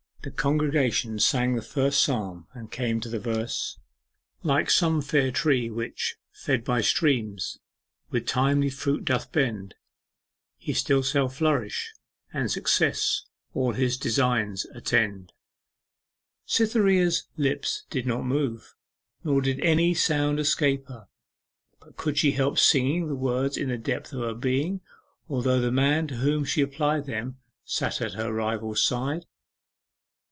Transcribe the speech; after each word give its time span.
The 0.23 0.29
congregation 0.29 1.17
sang 1.17 1.55
the 1.55 1.63
first 1.63 2.03
Psalm 2.03 2.45
and 2.53 2.71
came 2.71 2.99
to 2.99 3.09
the 3.09 3.17
verse 3.17 3.79
'Like 4.43 4.69
some 4.69 5.01
fair 5.01 5.31
tree 5.31 5.71
which, 5.71 6.15
fed 6.31 6.63
by 6.63 6.81
streams, 6.81 7.57
With 8.11 8.27
timely 8.27 8.69
fruit 8.69 9.03
doth 9.03 9.31
bend, 9.31 9.73
He 10.59 10.73
still 10.73 11.01
shall 11.01 11.27
flourish, 11.27 11.95
and 12.31 12.51
success 12.51 13.25
All 13.55 13.73
his 13.73 13.97
designs 13.97 14.65
attend.' 14.75 15.33
Cytherea's 16.45 17.23
lips 17.35 17.85
did 17.89 18.05
not 18.05 18.23
move, 18.23 18.75
nor 19.23 19.41
did 19.41 19.59
any 19.61 19.95
sound 19.95 20.39
escape 20.39 20.85
her; 20.87 21.07
but 21.79 21.97
could 21.97 22.19
she 22.19 22.33
help 22.33 22.59
singing 22.59 23.07
the 23.07 23.15
words 23.15 23.57
in 23.57 23.69
the 23.69 23.77
depths 23.79 24.13
of 24.13 24.19
her 24.21 24.35
being, 24.35 24.81
although 25.27 25.59
the 25.59 25.71
man 25.71 26.05
to 26.09 26.15
whom 26.17 26.45
she 26.45 26.61
applied 26.61 27.07
them 27.07 27.39
sat 27.65 28.01
at 28.01 28.13
her 28.13 28.31
rival's 28.31 28.83
side? 28.83 29.25